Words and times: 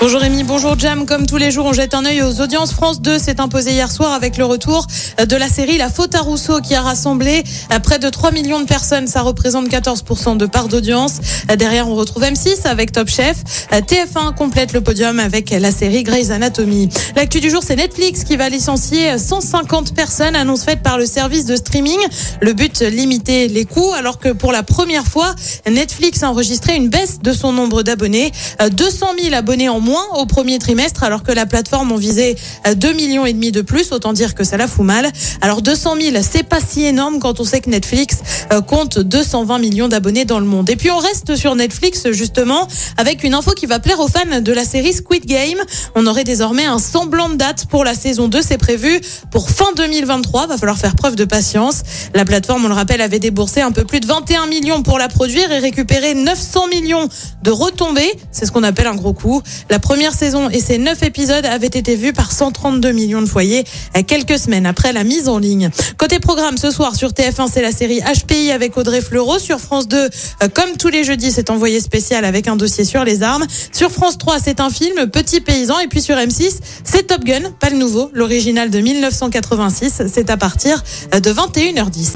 Bonjour 0.00 0.22
Rémi, 0.22 0.44
bonjour 0.44 0.78
Jam. 0.78 1.04
Comme 1.04 1.26
tous 1.26 1.36
les 1.36 1.50
jours, 1.50 1.66
on 1.66 1.74
jette 1.74 1.92
un 1.92 2.06
œil 2.06 2.22
aux 2.22 2.40
audiences. 2.40 2.72
France 2.72 3.02
2 3.02 3.18
s'est 3.18 3.38
imposé 3.38 3.72
hier 3.72 3.92
soir 3.92 4.14
avec 4.14 4.38
le 4.38 4.46
retour 4.46 4.86
de 5.22 5.36
la 5.36 5.46
série 5.46 5.76
La 5.76 5.90
faute 5.90 6.14
à 6.14 6.20
Rousseau 6.20 6.62
qui 6.62 6.74
a 6.74 6.80
rassemblé 6.80 7.44
près 7.82 7.98
de 7.98 8.08
3 8.08 8.30
millions 8.30 8.60
de 8.60 8.64
personnes. 8.64 9.06
Ça 9.06 9.20
représente 9.20 9.68
14% 9.68 10.38
de 10.38 10.46
part 10.46 10.68
d'audience. 10.68 11.20
Derrière, 11.54 11.86
on 11.86 11.96
retrouve 11.96 12.22
M6 12.22 12.62
avec 12.64 12.92
Top 12.92 13.08
Chef. 13.08 13.44
TF1 13.70 14.34
complète 14.34 14.72
le 14.72 14.80
podium 14.80 15.18
avec 15.18 15.50
la 15.50 15.70
série 15.70 16.02
Grey's 16.02 16.30
Anatomy. 16.30 16.88
L'actu 17.14 17.40
du 17.40 17.50
jour, 17.50 17.62
c'est 17.62 17.76
Netflix 17.76 18.24
qui 18.24 18.38
va 18.38 18.48
licencier 18.48 19.18
150 19.18 19.94
personnes, 19.94 20.34
annonce 20.34 20.64
faite 20.64 20.82
par 20.82 20.96
le 20.96 21.04
service 21.04 21.44
de 21.44 21.56
streaming. 21.56 21.98
Le 22.40 22.54
but, 22.54 22.80
limiter 22.80 23.48
les 23.48 23.66
coûts, 23.66 23.92
alors 23.92 24.18
que 24.18 24.30
pour 24.30 24.50
la 24.50 24.62
première 24.62 25.04
fois, 25.04 25.34
Netflix 25.70 26.22
a 26.22 26.30
enregistré 26.30 26.74
une 26.74 26.88
baisse 26.88 27.18
de 27.22 27.34
son 27.34 27.52
nombre 27.52 27.82
d'abonnés. 27.82 28.32
200 28.72 29.06
000 29.22 29.34
abonnés 29.34 29.68
en 29.68 29.78
moins 29.78 29.89
moins 29.90 30.06
au 30.14 30.24
premier 30.24 30.60
trimestre, 30.60 31.02
alors 31.02 31.24
que 31.24 31.32
la 31.32 31.46
plateforme 31.46 31.90
en 31.90 31.96
visait 31.96 32.36
2 32.72 32.92
millions 32.92 33.26
et 33.26 33.32
demi 33.32 33.50
de 33.50 33.60
plus. 33.60 33.90
Autant 33.90 34.12
dire 34.12 34.36
que 34.36 34.44
ça 34.44 34.56
la 34.56 34.68
fout 34.68 34.84
mal. 34.84 35.10
Alors 35.40 35.62
200 35.62 35.96
000, 36.00 36.16
c'est 36.22 36.44
pas 36.44 36.60
si 36.60 36.84
énorme 36.84 37.18
quand 37.18 37.40
on 37.40 37.44
sait 37.44 37.60
que 37.60 37.68
Netflix 37.68 38.18
euh, 38.52 38.60
compte 38.60 39.00
220 39.00 39.58
millions 39.58 39.88
d'abonnés 39.88 40.24
dans 40.24 40.38
le 40.38 40.46
monde. 40.46 40.70
Et 40.70 40.76
puis 40.76 40.92
on 40.92 40.98
reste 40.98 41.34
sur 41.34 41.56
Netflix 41.56 42.08
justement 42.12 42.68
avec 42.98 43.24
une 43.24 43.34
info 43.34 43.50
qui 43.50 43.66
va 43.66 43.80
plaire 43.80 43.98
aux 43.98 44.06
fans 44.06 44.40
de 44.40 44.52
la 44.52 44.64
série 44.64 44.92
Squid 44.92 45.26
Game. 45.26 45.58
On 45.96 46.06
aurait 46.06 46.22
désormais 46.22 46.66
un 46.66 46.78
semblant 46.78 47.28
de 47.28 47.34
date 47.34 47.66
pour 47.66 47.82
la 47.82 47.94
saison 47.94 48.28
2. 48.28 48.42
C'est 48.42 48.58
prévu 48.58 49.00
pour 49.32 49.50
fin 49.50 49.72
2023. 49.76 50.46
Va 50.46 50.56
falloir 50.56 50.78
faire 50.78 50.94
preuve 50.94 51.16
de 51.16 51.24
patience. 51.24 51.82
La 52.14 52.24
plateforme, 52.24 52.64
on 52.64 52.68
le 52.68 52.74
rappelle, 52.74 53.00
avait 53.00 53.18
déboursé 53.18 53.60
un 53.60 53.72
peu 53.72 53.84
plus 53.84 53.98
de 53.98 54.06
21 54.06 54.46
millions 54.46 54.84
pour 54.84 54.98
la 54.98 55.08
produire 55.08 55.50
et 55.50 55.58
récupéré 55.58 56.14
900 56.14 56.68
millions 56.68 57.08
de 57.42 57.50
retombées. 57.50 58.12
C'est 58.30 58.46
ce 58.46 58.52
qu'on 58.52 58.62
appelle 58.62 58.86
un 58.86 58.94
gros 58.94 59.14
coup. 59.14 59.42
La 59.68 59.79
première 59.80 60.12
saison 60.12 60.48
et 60.48 60.60
ses 60.60 60.78
neuf 60.78 61.02
épisodes 61.02 61.44
avaient 61.44 61.66
été 61.66 61.96
vus 61.96 62.12
par 62.12 62.32
132 62.32 62.92
millions 62.92 63.22
de 63.22 63.26
foyers 63.26 63.64
quelques 64.06 64.38
semaines 64.38 64.66
après 64.66 64.92
la 64.92 65.04
mise 65.04 65.28
en 65.28 65.38
ligne. 65.38 65.70
Côté 65.96 66.18
programme, 66.18 66.56
ce 66.56 66.70
soir 66.70 66.94
sur 66.94 67.10
TF1, 67.10 67.48
c'est 67.52 67.62
la 67.62 67.72
série 67.72 68.00
HPI 68.00 68.52
avec 68.52 68.76
Audrey 68.76 69.00
Fleurot. 69.00 69.38
Sur 69.38 69.60
France 69.60 69.88
2, 69.88 69.96
euh, 69.96 70.08
comme 70.52 70.76
tous 70.78 70.88
les 70.88 71.04
jeudis, 71.04 71.32
c'est 71.32 71.50
envoyé 71.50 71.80
spécial 71.80 72.24
avec 72.24 72.48
un 72.48 72.56
dossier 72.56 72.84
sur 72.84 73.04
les 73.04 73.22
armes. 73.22 73.46
Sur 73.72 73.90
France 73.90 74.18
3, 74.18 74.38
c'est 74.38 74.60
un 74.60 74.70
film, 74.70 75.06
Petit 75.10 75.40
Paysan. 75.40 75.78
Et 75.80 75.88
puis 75.88 76.00
sur 76.00 76.16
M6, 76.16 76.58
c'est 76.84 77.08
Top 77.08 77.24
Gun, 77.24 77.50
pas 77.58 77.70
le 77.70 77.76
nouveau, 77.76 78.10
l'original 78.14 78.70
de 78.70 78.78
1986. 78.78 80.02
C'est 80.12 80.30
à 80.30 80.36
partir 80.36 80.82
de 81.12 81.32
21h10. 81.32 82.14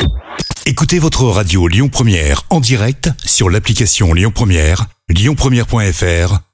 Écoutez 0.67 0.99
votre 0.99 1.25
radio 1.25 1.69
Lyon 1.69 1.89
Première 1.89 2.45
en 2.49 2.61
direct 2.61 3.11
sur 3.25 3.51
l'application 3.51 4.15
Lyon 4.15 4.33
Première, 4.35 4.87
lyonpremière.fr 5.11 6.54